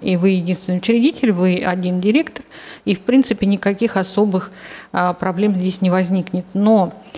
и 0.03 0.19
вы 0.19 0.31
единственный 0.31 0.79
учредитель, 0.79 1.33
вы 1.33 1.63
один 1.65 2.03
директор, 2.03 2.45
и 2.85 2.95
в 2.95 3.01
принципе 3.01 3.47
никаких 3.47 3.97
особых 3.97 4.51
а, 4.93 5.15
проблем 5.15 5.55
здесь 5.55 5.81
не 5.81 5.91
возникнет. 5.91 6.45
Но 6.55 6.93
а, 6.93 7.11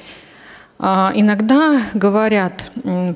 иногда 0.82 1.80
говорят 1.94 2.64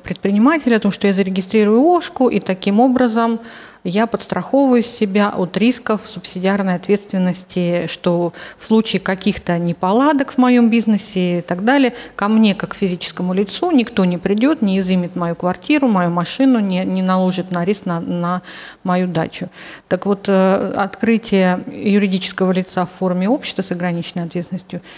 предприниматели 0.03 0.73
о 0.73 0.79
том, 0.79 0.91
что 0.91 1.07
я 1.07 1.13
зарегистрирую 1.13 1.81
ОШКу, 1.97 2.29
и 2.29 2.39
таким 2.39 2.79
образом 2.79 3.39
я 3.83 4.07
подстраховываю 4.07 4.81
себя 4.81 5.29
от 5.29 5.55
рисков 5.57 6.01
субсидиарной 6.05 6.75
ответственности, 6.75 7.87
что 7.87 8.33
в 8.57 8.63
случае 8.63 8.99
каких-то 8.99 9.57
неполадок 9.57 10.31
в 10.31 10.37
моем 10.37 10.69
бизнесе 10.69 11.39
и 11.39 11.41
так 11.41 11.63
далее, 11.63 11.93
ко 12.15 12.27
мне, 12.27 12.53
как 12.55 12.73
физическому 12.73 13.33
лицу, 13.33 13.71
никто 13.71 14.03
не 14.05 14.17
придет, 14.17 14.61
не 14.61 14.79
изымет 14.79 15.15
мою 15.15 15.35
квартиру, 15.35 15.87
мою 15.87 16.09
машину, 16.09 16.59
не, 16.59 16.83
не 16.85 17.01
наложит 17.01 17.51
на 17.51 17.63
риск 17.63 17.85
на, 17.85 17.99
на 18.01 18.41
мою 18.83 19.07
дачу. 19.07 19.49
Так 19.87 20.05
вот, 20.05 20.25
э, 20.27 20.73
открытие 20.75 21.63
юридического 21.67 22.51
лица 22.51 22.85
в 22.85 22.91
форме 22.91 23.29
общества 23.29 23.61
с 23.61 23.71
ограниченной 23.71 24.25
ответственностью– 24.25 24.81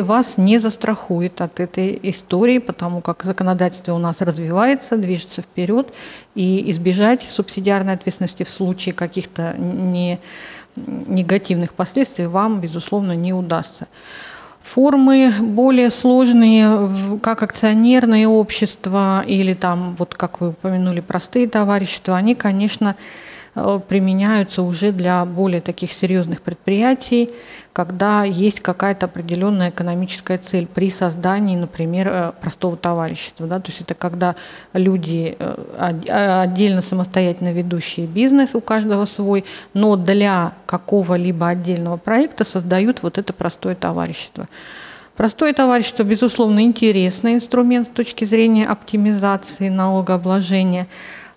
вас 0.00 0.36
не 0.36 0.58
застрахует 0.58 1.40
от 1.40 1.60
этой 1.60 1.98
истории, 2.02 2.58
потому 2.58 3.00
как 3.00 3.22
законодательство 3.24 3.94
у 3.94 3.98
нас 3.98 4.20
развивается, 4.20 4.96
движется 4.96 5.42
вперед, 5.42 5.92
и 6.34 6.70
избежать 6.70 7.24
субсидиарной 7.28 7.94
ответственности 7.94 8.42
в 8.42 8.50
случае 8.50 8.94
каких-то 8.94 9.54
не, 9.56 10.18
негативных 10.76 11.74
последствий 11.74 12.26
вам, 12.26 12.60
безусловно, 12.60 13.12
не 13.12 13.32
удастся. 13.32 13.86
Формы 14.60 15.32
более 15.40 15.90
сложные, 15.90 16.90
как 17.22 17.42
акционерные 17.42 18.26
общества 18.26 19.22
или 19.26 19.54
там, 19.54 19.94
вот 19.94 20.14
как 20.14 20.40
вы 20.40 20.48
упомянули, 20.48 21.00
простые 21.00 21.48
товарищества, 21.48 22.16
они, 22.16 22.34
конечно, 22.34 22.96
применяются 23.54 24.62
уже 24.62 24.90
для 24.92 25.24
более 25.24 25.60
таких 25.60 25.92
серьезных 25.92 26.42
предприятий, 26.42 27.30
когда 27.72 28.24
есть 28.24 28.60
какая-то 28.60 29.06
определенная 29.06 29.70
экономическая 29.70 30.38
цель 30.38 30.66
при 30.66 30.90
создании, 30.90 31.56
например, 31.56 32.08
э, 32.08 32.32
простого 32.40 32.76
товарищества. 32.76 33.46
Да? 33.46 33.60
То 33.60 33.70
есть 33.70 33.80
это 33.80 33.94
когда 33.94 34.36
люди 34.72 35.36
э, 35.38 36.42
отдельно 36.42 36.82
самостоятельно 36.82 37.52
ведущие 37.52 38.06
бизнес, 38.06 38.54
у 38.54 38.60
каждого 38.60 39.04
свой, 39.06 39.44
но 39.72 39.96
для 39.96 40.52
какого-либо 40.66 41.48
отдельного 41.48 41.96
проекта 41.96 42.44
создают 42.44 43.02
вот 43.02 43.18
это 43.18 43.32
простое 43.32 43.74
товарищество. 43.74 44.48
Простое 45.16 45.52
товарищество, 45.52 46.02
безусловно, 46.02 46.64
интересный 46.64 47.34
инструмент 47.34 47.88
с 47.88 47.90
точки 47.92 48.24
зрения 48.24 48.66
оптимизации 48.66 49.68
налогообложения, 49.68 50.88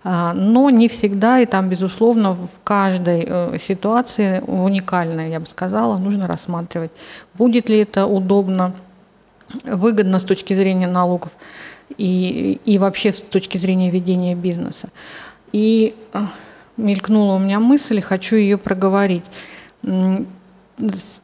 но 0.04 0.70
не 0.70 0.88
всегда, 0.88 1.40
и 1.40 1.46
там, 1.46 1.70
безусловно, 1.70 2.34
в 2.34 2.50
каждой 2.64 3.26
э, 3.28 3.58
ситуации 3.60 4.42
уникальная, 4.46 5.30
я 5.30 5.40
бы 5.40 5.48
сказала, 5.48 5.98
нужно 5.98 6.28
рассматривать, 6.28 6.92
будет 7.34 7.68
ли 7.70 7.80
это 7.80 8.06
удобно, 8.06 8.74
выгодно 9.64 10.20
с 10.20 10.24
точки 10.24 10.54
зрения 10.54 10.88
налогов 10.88 11.32
и, 11.98 12.60
и 12.66 12.78
вообще 12.78 13.12
с 13.12 13.22
точки 13.22 13.58
зрения 13.58 13.90
ведения 13.90 14.36
бизнеса. 14.36 14.90
И 15.52 15.96
э, 16.14 16.20
мелькнула 16.78 17.36
у 17.36 17.40
меня 17.40 17.60
мысль, 17.60 18.02
хочу 18.02 18.36
ее 18.36 18.58
проговорить 18.58 19.24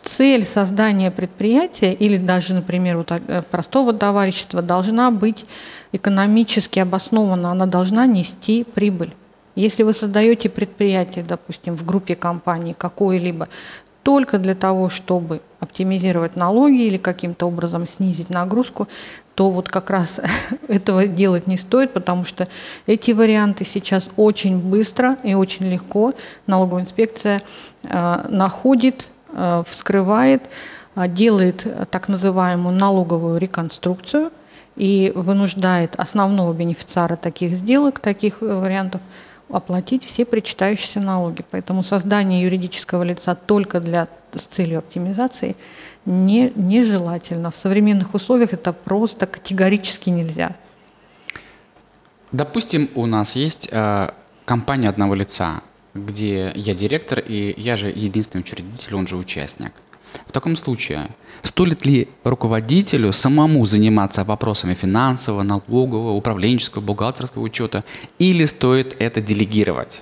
цель 0.01 0.43
создания 0.43 1.11
предприятия 1.11 1.93
или 1.93 2.17
даже, 2.17 2.53
например, 2.53 2.97
вот 2.97 3.11
э, 3.11 3.41
простого 3.43 3.93
товарищества 3.93 4.61
должна 4.61 5.11
быть 5.11 5.45
экономически 5.91 6.79
обоснована, 6.79 7.51
она 7.51 7.65
должна 7.65 8.07
нести 8.07 8.63
прибыль. 8.63 9.13
Если 9.55 9.83
вы 9.83 9.93
создаете 9.93 10.49
предприятие, 10.49 11.23
допустим, 11.23 11.75
в 11.75 11.85
группе 11.85 12.15
компаний 12.15 12.73
какое-либо, 12.75 13.47
только 14.01 14.37
для 14.39 14.55
того, 14.55 14.89
чтобы 14.89 15.41
оптимизировать 15.59 16.35
налоги 16.35 16.83
или 16.83 16.97
каким-то 16.97 17.45
образом 17.45 17.85
снизить 17.85 18.29
нагрузку, 18.29 18.87
то 19.35 19.49
вот 19.49 19.69
как 19.69 19.91
раз 19.91 20.19
этого 20.67 21.07
делать 21.07 21.45
не 21.45 21.57
стоит, 21.57 21.93
потому 21.93 22.25
что 22.25 22.47
эти 22.87 23.11
варианты 23.11 23.65
сейчас 23.65 24.09
очень 24.17 24.57
быстро 24.57 25.17
и 25.23 25.35
очень 25.35 25.67
легко 25.67 26.13
налоговая 26.47 26.81
инспекция 26.81 27.43
э, 27.83 28.25
находит 28.29 29.07
вскрывает, 29.65 30.43
э, 30.95 31.07
делает 31.07 31.65
так 31.89 32.07
называемую 32.07 32.75
налоговую 32.75 33.39
реконструкцию 33.39 34.31
и 34.75 35.11
вынуждает 35.15 35.95
основного 35.95 36.53
бенефициара 36.53 37.15
таких 37.15 37.55
сделок, 37.55 37.99
таких 37.99 38.41
э, 38.41 38.45
вариантов, 38.45 39.01
оплатить 39.49 40.03
все 40.03 40.25
причитающиеся 40.25 40.99
налоги. 40.99 41.45
Поэтому 41.51 41.83
создание 41.83 42.41
юридического 42.41 43.03
лица 43.03 43.35
только 43.35 43.79
для, 43.79 44.07
с 44.33 44.45
целью 44.45 44.79
оптимизации 44.79 45.55
не, 46.05 46.51
нежелательно. 46.55 47.51
В 47.51 47.55
современных 47.55 48.13
условиях 48.15 48.53
это 48.53 48.73
просто 48.73 49.27
категорически 49.27 50.09
нельзя. 50.09 50.55
Допустим, 52.31 52.89
у 52.95 53.05
нас 53.05 53.35
есть 53.35 53.69
э, 53.71 54.09
компания 54.45 54.89
одного 54.89 55.13
лица, 55.13 55.61
где 55.93 56.51
я 56.55 56.73
директор, 56.73 57.19
и 57.19 57.53
я 57.57 57.77
же 57.77 57.87
единственный 57.87 58.41
учредитель, 58.41 58.95
он 58.95 59.07
же 59.07 59.15
участник. 59.15 59.73
В 60.27 60.31
таком 60.31 60.55
случае, 60.55 61.07
стоит 61.41 61.85
ли 61.85 62.07
руководителю 62.23 63.13
самому 63.13 63.65
заниматься 63.65 64.23
вопросами 64.23 64.73
финансового, 64.73 65.43
налогового, 65.43 66.13
управленческого, 66.13 66.81
бухгалтерского 66.81 67.41
учета, 67.41 67.83
или 68.19 68.45
стоит 68.45 68.95
это 68.99 69.21
делегировать? 69.21 70.01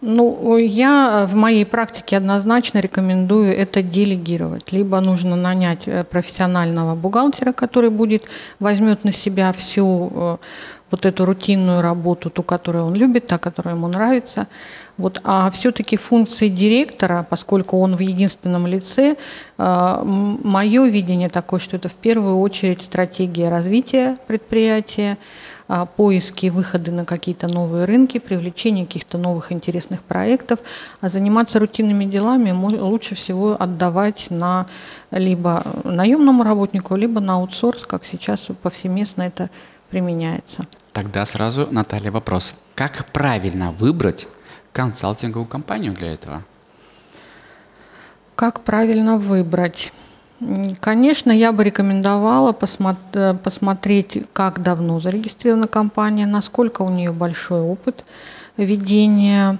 Ну, 0.00 0.56
я 0.58 1.26
в 1.28 1.34
моей 1.34 1.66
практике 1.66 2.16
однозначно 2.16 2.78
рекомендую 2.78 3.52
это 3.52 3.82
делегировать. 3.82 4.70
Либо 4.70 5.00
нужно 5.00 5.34
нанять 5.34 5.82
э, 5.86 6.04
профессионального 6.04 6.94
бухгалтера, 6.94 7.52
который 7.52 7.90
будет, 7.90 8.22
возьмет 8.60 9.02
на 9.02 9.10
себя 9.10 9.52
всю 9.52 10.12
э, 10.14 10.36
вот 10.90 11.06
эту 11.06 11.24
рутинную 11.24 11.82
работу, 11.82 12.30
ту, 12.30 12.42
которую 12.42 12.86
он 12.86 12.94
любит, 12.94 13.26
та, 13.26 13.38
которая 13.38 13.74
ему 13.74 13.88
нравится. 13.88 14.46
Вот. 14.96 15.20
А 15.22 15.50
все-таки 15.50 15.96
функции 15.96 16.48
директора, 16.48 17.24
поскольку 17.28 17.78
он 17.78 17.96
в 17.96 18.00
единственном 18.00 18.66
лице, 18.66 19.16
э, 19.56 20.02
мое 20.04 20.86
видение 20.86 21.28
такое, 21.28 21.60
что 21.60 21.76
это 21.76 21.88
в 21.88 21.94
первую 21.94 22.40
очередь 22.40 22.82
стратегия 22.82 23.48
развития 23.48 24.16
предприятия, 24.26 25.16
э, 25.68 25.86
поиски 25.96 26.46
выходы 26.48 26.90
на 26.90 27.04
какие-то 27.04 27.46
новые 27.46 27.84
рынки, 27.84 28.18
привлечение 28.18 28.86
каких-то 28.86 29.18
новых 29.18 29.52
интересных 29.52 30.02
проектов. 30.02 30.58
А 31.00 31.08
заниматься 31.08 31.60
рутинными 31.60 32.04
делами 32.04 32.50
лучше 32.50 33.14
всего 33.14 33.56
отдавать 33.58 34.26
на 34.30 34.66
либо 35.12 35.62
наемному 35.84 36.42
работнику, 36.42 36.96
либо 36.96 37.20
на 37.20 37.34
аутсорс, 37.34 37.82
как 37.86 38.04
сейчас 38.04 38.48
повсеместно 38.62 39.22
это 39.22 39.48
применяется. 39.90 40.66
Тогда 40.92 41.24
сразу, 41.24 41.68
Наталья, 41.70 42.10
вопрос. 42.10 42.54
Как 42.74 43.06
правильно 43.12 43.70
выбрать 43.70 44.26
консалтинговую 44.72 45.46
компанию 45.46 45.94
для 45.94 46.12
этого? 46.14 46.44
Как 48.34 48.60
правильно 48.60 49.16
выбрать? 49.16 49.92
Конечно, 50.80 51.32
я 51.32 51.52
бы 51.52 51.64
рекомендовала 51.64 52.56
э, 53.12 53.34
посмотреть, 53.34 54.24
как 54.32 54.62
давно 54.62 55.00
зарегистрирована 55.00 55.66
компания, 55.66 56.26
насколько 56.26 56.82
у 56.82 56.90
нее 56.90 57.10
большой 57.10 57.60
опыт 57.60 58.04
ведения 58.56 59.58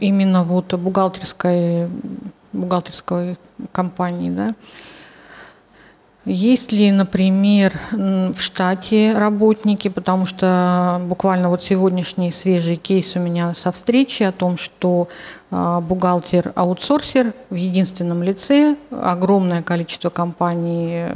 именно 0.00 0.42
вот 0.42 0.74
бухгалтерской, 0.74 1.88
бухгалтерской 2.52 3.36
компании, 3.70 4.30
да, 4.30 4.54
есть 6.24 6.70
ли, 6.70 6.92
например, 6.92 7.78
в 7.90 8.38
штате 8.38 9.14
работники, 9.16 9.88
потому 9.88 10.26
что 10.26 11.00
буквально 11.04 11.48
вот 11.48 11.62
сегодняшний 11.62 12.30
свежий 12.30 12.76
кейс 12.76 13.16
у 13.16 13.18
меня 13.18 13.54
со 13.54 13.72
встречи 13.72 14.22
о 14.22 14.30
том, 14.30 14.56
что 14.56 15.08
а, 15.50 15.80
бухгалтер-аутсорсер 15.80 17.34
в 17.50 17.54
единственном 17.54 18.22
лице, 18.22 18.76
огромное 18.90 19.62
количество 19.62 20.10
компаний 20.10 21.06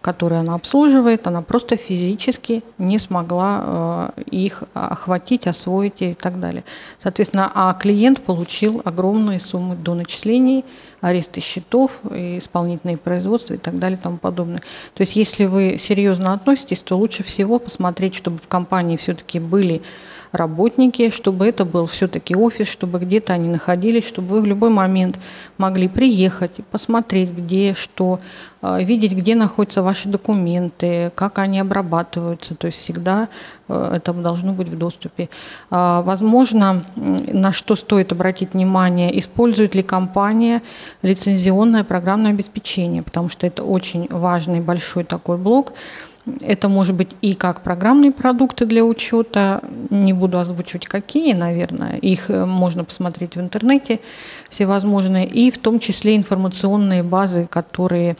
которые 0.00 0.40
она 0.40 0.54
обслуживает, 0.54 1.26
она 1.26 1.42
просто 1.42 1.76
физически 1.76 2.62
не 2.78 2.98
смогла 2.98 4.12
э, 4.16 4.22
их 4.30 4.62
охватить, 4.72 5.46
освоить 5.46 6.00
и 6.00 6.14
так 6.14 6.38
далее. 6.38 6.64
Соответственно, 7.02 7.50
а 7.52 7.74
клиент 7.74 8.22
получил 8.22 8.80
огромные 8.84 9.40
суммы 9.40 9.74
до 9.74 9.94
начислений, 9.94 10.64
аресты 11.00 11.40
счетов, 11.40 12.00
исполнительные 12.04 12.96
производства 12.96 13.54
и 13.54 13.58
так 13.58 13.78
далее 13.78 13.98
и 13.98 14.02
тому 14.02 14.18
подобное. 14.18 14.60
То 14.94 15.00
есть 15.00 15.16
если 15.16 15.46
вы 15.46 15.78
серьезно 15.78 16.32
относитесь, 16.32 16.78
то 16.78 16.96
лучше 16.96 17.22
всего 17.22 17.58
посмотреть, 17.58 18.14
чтобы 18.14 18.38
в 18.38 18.48
компании 18.48 18.96
все-таки 18.96 19.40
были 19.40 19.82
работники, 20.32 21.10
чтобы 21.10 21.46
это 21.46 21.64
был 21.64 21.86
все-таки 21.86 22.34
офис, 22.34 22.68
чтобы 22.68 22.98
где-то 22.98 23.32
они 23.32 23.48
находились, 23.48 24.06
чтобы 24.06 24.28
вы 24.28 24.40
в 24.42 24.46
любой 24.46 24.70
момент 24.70 25.18
могли 25.58 25.88
приехать, 25.88 26.52
посмотреть, 26.70 27.30
где 27.30 27.74
что, 27.74 28.20
а, 28.60 28.80
видеть, 28.80 29.12
где 29.12 29.34
находятся 29.34 29.82
ваши 29.82 30.08
документы, 30.08 31.12
как 31.14 31.38
они 31.38 31.60
обрабатываются. 31.60 32.54
То 32.54 32.66
есть 32.66 32.78
всегда 32.78 33.28
э, 33.68 33.92
это 33.96 34.12
должно 34.12 34.52
быть 34.52 34.68
в 34.68 34.76
доступе. 34.76 35.28
А, 35.70 36.02
возможно, 36.02 36.82
на 36.96 37.52
что 37.52 37.76
стоит 37.76 38.12
обратить 38.12 38.54
внимание, 38.54 39.18
использует 39.18 39.74
ли 39.74 39.82
компания 39.82 40.62
лицензионное 41.02 41.84
программное 41.84 42.32
обеспечение, 42.32 43.02
потому 43.02 43.28
что 43.30 43.46
это 43.46 43.64
очень 43.64 44.08
важный 44.10 44.60
большой 44.60 45.04
такой 45.04 45.36
блок. 45.36 45.72
Это 46.40 46.68
может 46.68 46.94
быть 46.94 47.10
и 47.20 47.34
как 47.34 47.62
программные 47.62 48.12
продукты 48.12 48.66
для 48.66 48.84
учета, 48.84 49.62
не 49.90 50.12
буду 50.12 50.38
озвучивать 50.38 50.86
какие, 50.86 51.32
наверное, 51.32 51.96
их 51.96 52.30
э, 52.30 52.44
можно 52.44 52.84
посмотреть 52.84 53.36
в 53.36 53.40
интернете 53.40 54.00
всевозможные, 54.50 55.26
и 55.26 55.50
в 55.50 55.58
том 55.58 55.78
числе 55.80 56.16
информационные 56.16 57.02
базы, 57.02 57.46
которые 57.50 58.16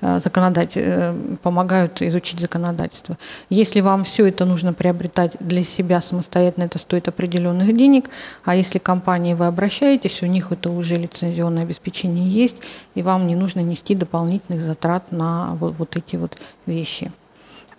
э, 0.00 0.20
законодать, 0.20 0.72
э, 0.74 1.14
помогают 1.42 2.02
изучить 2.02 2.40
законодательство. 2.40 3.18
Если 3.50 3.80
вам 3.80 4.04
все 4.04 4.26
это 4.26 4.44
нужно 4.44 4.72
приобретать 4.72 5.32
для 5.38 5.62
себя 5.62 6.00
самостоятельно, 6.00 6.64
это 6.64 6.78
стоит 6.78 7.08
определенных 7.08 7.76
денег, 7.76 8.06
а 8.44 8.54
если 8.54 8.78
к 8.78 8.82
компании 8.82 9.34
вы 9.34 9.46
обращаетесь, 9.46 10.22
у 10.22 10.26
них 10.26 10.52
это 10.52 10.70
уже 10.70 10.96
лицензионное 10.96 11.62
обеспечение 11.62 12.28
есть, 12.30 12.56
и 12.94 13.02
вам 13.02 13.26
не 13.26 13.34
нужно 13.34 13.60
нести 13.60 13.94
дополнительных 13.94 14.62
затрат 14.62 15.12
на 15.12 15.54
вот, 15.54 15.74
вот 15.78 15.96
эти 15.96 16.16
вот 16.16 16.36
вещи 16.66 17.12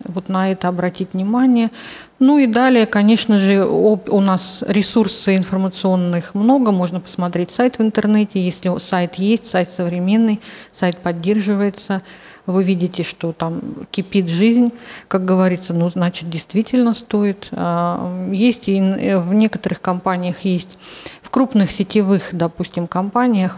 вот 0.05 0.29
на 0.29 0.51
это 0.51 0.67
обратить 0.67 1.13
внимание. 1.13 1.71
Ну 2.19 2.37
и 2.37 2.47
далее, 2.47 2.85
конечно 2.85 3.37
же, 3.37 3.65
у 3.65 4.21
нас 4.21 4.63
ресурсов 4.65 5.35
информационных 5.35 6.33
много, 6.35 6.71
можно 6.71 6.99
посмотреть 6.99 7.51
сайт 7.51 7.79
в 7.79 7.81
интернете, 7.81 8.43
если 8.43 8.77
сайт 8.79 9.15
есть, 9.15 9.47
сайт 9.47 9.71
современный, 9.71 10.39
сайт 10.71 10.97
поддерживается, 10.97 12.01
вы 12.45 12.63
видите, 12.63 13.03
что 13.03 13.31
там 13.31 13.61
кипит 13.91 14.27
жизнь, 14.27 14.71
как 15.07 15.23
говорится, 15.25 15.73
ну, 15.73 15.89
значит, 15.89 16.29
действительно 16.29 16.93
стоит. 16.93 17.47
А, 17.51 18.29
есть 18.31 18.67
и 18.67 18.81
в 18.81 19.33
некоторых 19.33 19.81
компаниях 19.81 20.41
есть, 20.41 20.77
в 21.21 21.29
крупных 21.29 21.71
сетевых, 21.71 22.29
допустим, 22.31 22.87
компаниях 22.87 23.57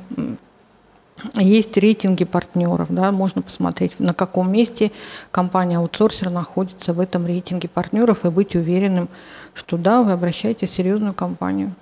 есть 1.34 1.76
рейтинги 1.78 2.26
партнеров, 2.26 2.88
да, 2.90 3.12
можно 3.12 3.42
посмотреть, 3.42 4.00
на 4.00 4.14
каком 4.14 4.52
месте 4.52 4.92
компания-аутсорсер 5.32 6.30
находится 6.30 6.94
в 6.94 7.00
этом 7.00 7.26
рейтинге 7.26 7.68
партнеров 7.70 8.26
и 8.26 8.30
быть 8.30 8.56
уверенным, 8.56 9.10
что 9.54 9.78
да, 9.78 10.02
вы 10.02 10.12
обращаетесь 10.12 10.70
в 10.70 10.74
серьезную 10.74 11.14
компанию. 11.14 11.74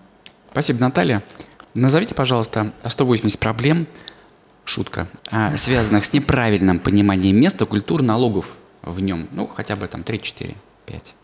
Спасибо, 0.51 0.79
Наталья. 0.79 1.23
Назовите, 1.73 2.13
пожалуйста, 2.13 2.71
180 2.85 3.39
проблем, 3.39 3.87
шутка, 4.65 5.07
а, 5.31 5.57
связанных 5.57 6.05
с 6.05 6.13
неправильным 6.13 6.79
пониманием 6.79 7.35
места 7.35 7.65
культур 7.65 8.01
налогов 8.01 8.55
в 8.83 9.01
нем. 9.01 9.27
Ну, 9.31 9.47
хотя 9.47 9.75
бы 9.75 9.87
там 9.87 10.03
3, 10.03 10.21
4, 10.21 10.55
5. 10.85 11.15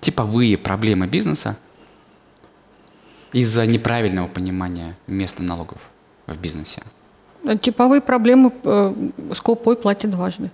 Типовые 0.00 0.58
проблемы 0.58 1.06
бизнеса 1.06 1.56
из-за 3.32 3.66
неправильного 3.66 4.28
понимания 4.28 4.96
места 5.06 5.42
налогов 5.42 5.78
в 6.32 6.38
бизнесе? 6.38 6.82
Типовые 7.60 8.00
проблемы 8.00 8.52
э, 8.62 8.94
скупой 9.34 9.76
платит 9.76 10.10
дважды. 10.10 10.50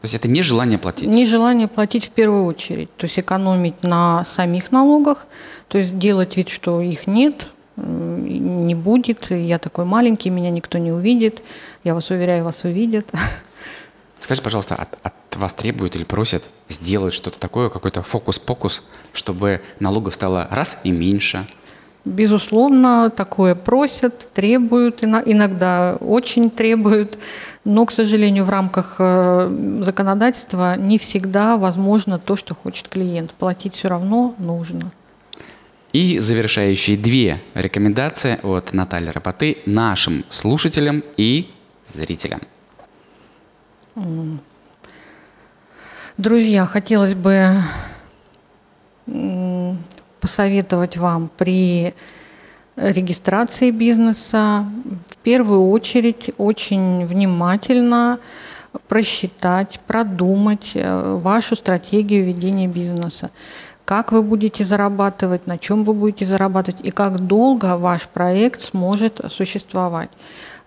То 0.00 0.04
есть 0.04 0.14
это 0.14 0.28
не 0.28 0.42
желание 0.42 0.78
платить? 0.78 1.08
Нежелание 1.08 1.68
платить 1.68 2.06
в 2.06 2.10
первую 2.10 2.44
очередь. 2.44 2.94
То 2.96 3.06
есть 3.06 3.18
экономить 3.18 3.82
на 3.82 4.24
самих 4.24 4.70
налогах, 4.70 5.26
то 5.68 5.78
есть 5.78 5.98
делать 5.98 6.36
вид, 6.36 6.48
что 6.48 6.80
их 6.80 7.06
нет, 7.06 7.48
не 7.76 8.74
будет, 8.74 9.30
я 9.30 9.58
такой 9.58 9.84
маленький, 9.84 10.30
меня 10.30 10.50
никто 10.50 10.78
не 10.78 10.92
увидит, 10.92 11.42
я 11.84 11.94
вас 11.94 12.10
уверяю, 12.10 12.44
вас 12.44 12.64
увидят. 12.64 13.10
Скажи, 14.18 14.40
пожалуйста, 14.42 14.74
от, 14.74 14.88
от 15.02 15.36
вас 15.36 15.52
требуют 15.54 15.96
или 15.96 16.04
просят 16.04 16.44
сделать 16.68 17.12
что-то 17.12 17.38
такое, 17.38 17.68
какой-то 17.68 18.02
фокус-покус, 18.02 18.82
чтобы 19.12 19.60
налогов 19.78 20.14
стало 20.14 20.48
раз 20.50 20.80
и 20.84 20.90
меньше, 20.90 21.46
Безусловно, 22.06 23.10
такое 23.10 23.56
просят, 23.56 24.30
требуют, 24.32 25.02
иногда 25.02 25.96
очень 25.98 26.50
требуют, 26.50 27.18
но, 27.64 27.84
к 27.84 27.90
сожалению, 27.90 28.44
в 28.44 28.48
рамках 28.48 28.94
э, 29.00 29.80
законодательства 29.80 30.76
не 30.76 30.98
всегда 30.98 31.56
возможно 31.56 32.20
то, 32.20 32.36
что 32.36 32.54
хочет 32.54 32.86
клиент. 32.86 33.32
Платить 33.32 33.74
все 33.74 33.88
равно 33.88 34.36
нужно. 34.38 34.92
И 35.92 36.20
завершающие 36.20 36.96
две 36.96 37.42
рекомендации 37.54 38.38
от 38.44 38.72
Натальи 38.72 39.10
Рапоты 39.10 39.58
нашим 39.66 40.24
слушателям 40.28 41.02
и 41.16 41.50
зрителям. 41.84 42.40
Друзья, 46.18 46.66
хотелось 46.66 47.14
бы 47.14 47.64
посоветовать 50.26 50.96
вам 50.96 51.30
при 51.36 51.94
регистрации 52.74 53.70
бизнеса 53.70 54.66
в 55.08 55.16
первую 55.18 55.70
очередь 55.70 56.30
очень 56.36 57.06
внимательно 57.06 58.18
просчитать, 58.88 59.78
продумать 59.86 60.72
э, 60.74 61.20
вашу 61.22 61.54
стратегию 61.54 62.24
ведения 62.24 62.66
бизнеса. 62.66 63.30
Как 63.84 64.10
вы 64.10 64.22
будете 64.22 64.64
зарабатывать, 64.64 65.46
на 65.46 65.58
чем 65.58 65.84
вы 65.84 65.94
будете 65.94 66.26
зарабатывать 66.26 66.80
и 66.84 66.90
как 66.90 67.20
долго 67.20 67.76
ваш 67.76 68.08
проект 68.08 68.62
сможет 68.62 69.20
существовать. 69.28 70.10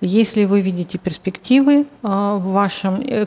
Если 0.01 0.45
вы 0.45 0.61
видите 0.61 0.97
перспективы 0.97 1.85
а, 2.03 2.37
в 2.37 2.51
вашем, 2.53 3.01
э, 3.01 3.25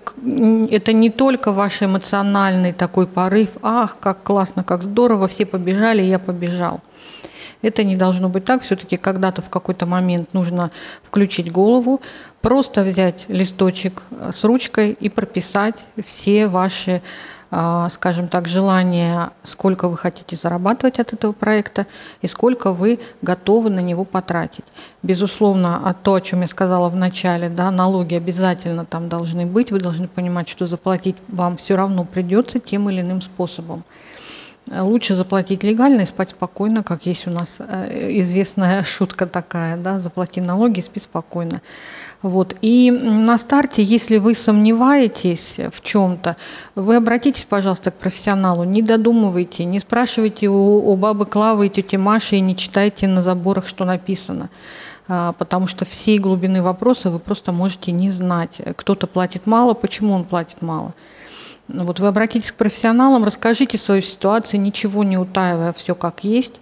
это 0.71 0.93
не 0.95 1.11
только 1.11 1.53
ваш 1.53 1.83
эмоциональный 1.83 2.73
такой 2.73 3.07
порыв, 3.07 3.51
ах, 3.63 3.99
как 4.01 4.23
классно, 4.23 4.65
как 4.65 4.83
здорово, 4.83 5.27
все 5.27 5.45
побежали, 5.45 6.03
я 6.03 6.19
побежал. 6.19 6.81
Это 7.61 7.85
не 7.85 7.95
должно 7.95 8.29
быть 8.29 8.45
так. 8.45 8.63
Все-таки 8.63 8.97
когда-то 8.97 9.43
в 9.43 9.51
какой-то 9.51 9.85
момент 9.87 10.33
нужно 10.33 10.71
включить 11.03 11.53
голову, 11.53 12.01
просто 12.41 12.83
взять 12.85 13.25
листочек 13.29 14.03
с 14.33 14.43
ручкой 14.43 14.93
и 14.93 15.11
прописать 15.11 15.77
все 16.03 16.49
ваши 16.49 16.91
а, 16.91 17.03
скажем 17.91 18.29
так, 18.29 18.49
желание, 18.49 19.31
сколько 19.45 19.89
вы 19.89 19.99
хотите 19.99 20.37
зарабатывать 20.37 20.99
от 20.99 21.13
этого 21.13 21.33
проекта 21.33 21.87
и 22.23 22.27
сколько 22.27 22.73
вы 22.73 22.99
готовы 23.21 23.69
на 23.69 23.81
него 23.81 24.05
потратить. 24.05 24.65
Безусловно, 25.03 25.83
а 25.85 25.93
то, 25.93 26.15
о 26.15 26.21
чем 26.23 26.41
я 26.41 26.49
сказала 26.49 26.89
в 26.89 26.97
начале, 26.97 27.51
да, 27.51 27.71
налоги 27.71 28.15
обязательно 28.15 28.87
там 28.87 29.11
должны 29.11 29.45
быть, 29.45 29.71
вы 29.71 29.81
должны 29.81 30.09
понимать, 30.09 30.49
что 30.49 30.65
заплатить 30.65 31.17
вам 31.29 31.59
все 31.59 31.77
равно 31.77 32.05
придется 32.05 32.59
тем 32.59 32.89
или 32.89 33.03
иным 33.03 33.21
способом. 33.21 33.85
Лучше 34.71 35.15
заплатить 35.17 35.65
легально 35.65 36.03
и 36.03 36.07
спать 36.07 36.31
спокойно, 36.31 36.83
как 36.83 37.05
есть 37.05 37.27
у 37.27 37.31
нас 37.31 37.57
э, 37.59 38.21
известная 38.21 38.83
шутка 38.85 39.27
такая, 39.27 39.77
да, 39.77 40.01
заплати 40.01 40.41
налоги, 40.41 40.81
спи 40.81 41.01
спокойно. 41.01 41.61
Вот. 42.23 42.55
И 42.63 42.91
на 42.91 43.37
старте, 43.37 43.83
если 43.83 44.19
вы 44.19 44.35
сомневаетесь 44.35 45.55
в 45.73 45.83
чем-то, 45.83 46.37
вы 46.75 46.97
обратитесь, 46.97 47.47
пожалуйста, 47.49 47.91
к 47.91 47.95
профессионалу, 47.95 48.65
не 48.65 48.81
додумывайте, 48.81 49.65
не 49.65 49.81
спрашивайте 49.81 50.49
у, 50.49 50.91
у 50.91 50.97
бабы 50.97 51.27
Клавы 51.27 51.67
и 51.67 51.71
тети 51.71 51.97
Маши 51.97 52.37
и 52.37 52.41
не 52.41 52.57
читайте 52.57 53.09
на 53.09 53.23
заборах, 53.23 53.67
что 53.67 53.85
написано 53.85 54.51
а, 55.09 55.33
потому 55.33 55.67
что 55.67 55.85
всей 55.85 56.19
глубины 56.19 56.63
вопроса 56.63 57.11
вы 57.11 57.19
просто 57.19 57.51
можете 57.51 57.91
не 57.91 58.11
знать. 58.11 58.53
Кто-то 58.77 59.09
платит 59.09 59.47
мало, 59.47 59.75
почему 59.75 60.15
он 60.15 60.25
платит 60.25 60.63
мало. 60.63 60.95
Вот 61.69 62.01
вы 62.01 62.07
обратитесь 62.07 62.53
к 62.53 62.57
профессионалам, 62.57 63.25
расскажите 63.25 63.79
свою 63.79 64.03
ситуацию, 64.03 64.61
ничего 64.61 65.05
не 65.05 65.17
утаивая, 65.17 65.73
все 65.73 65.95
как 65.95 66.23
есть. 66.23 66.55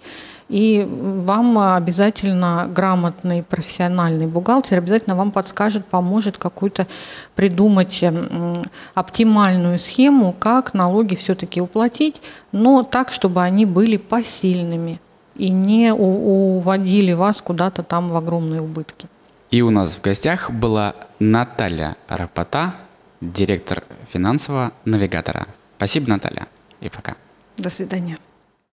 И 0.51 0.85
вам 0.85 1.57
обязательно 1.57 2.69
грамотный 2.69 3.41
профессиональный 3.41 4.27
бухгалтер 4.27 4.79
обязательно 4.79 5.15
вам 5.15 5.31
подскажет, 5.31 5.85
поможет 5.85 6.37
какую-то 6.37 6.87
придумать 7.35 7.99
эм, 8.03 8.65
оптимальную 8.93 9.79
схему, 9.79 10.35
как 10.37 10.73
налоги 10.73 11.15
все-таки 11.15 11.61
уплатить, 11.61 12.21
но 12.51 12.83
так, 12.83 13.13
чтобы 13.13 13.41
они 13.41 13.65
были 13.65 13.95
посильными 13.95 14.99
и 15.35 15.49
не 15.49 15.93
уводили 15.93 17.13
вас 17.13 17.39
куда-то 17.41 17.81
там 17.81 18.09
в 18.09 18.17
огромные 18.17 18.59
убытки. 18.59 19.07
И 19.51 19.61
у 19.61 19.69
нас 19.69 19.95
в 19.95 20.01
гостях 20.01 20.51
была 20.51 20.95
Наталья 21.19 21.95
Рапота, 22.09 22.75
директор 23.21 23.85
финансового 24.11 24.73
навигатора. 24.83 25.47
Спасибо, 25.77 26.09
Наталья, 26.09 26.49
и 26.81 26.89
пока. 26.89 27.15
До 27.55 27.69
свидания. 27.69 28.17